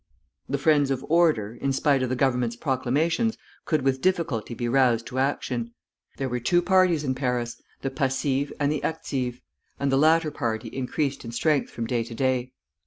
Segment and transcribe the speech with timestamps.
[0.49, 5.05] The friends of order, in spite of the Government's proclamations, could with difficulty be roused
[5.05, 5.75] to action.
[6.17, 9.41] There were two parties in Paris, the Passives, and the Actives;
[9.79, 12.51] and the latter party increased in strength from day to day.